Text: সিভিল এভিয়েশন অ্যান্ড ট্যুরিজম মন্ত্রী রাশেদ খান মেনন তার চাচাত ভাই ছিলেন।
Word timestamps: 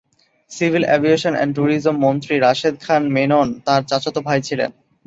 সিভিল 0.51 0.83
এভিয়েশন 0.89 1.33
অ্যান্ড 1.35 1.53
ট্যুরিজম 1.55 1.95
মন্ত্রী 2.05 2.35
রাশেদ 2.37 2.75
খান 2.81 3.01
মেনন 3.15 3.47
তার 3.65 3.81
চাচাত 3.89 4.15
ভাই 4.27 4.39
ছিলেন। 4.47 4.69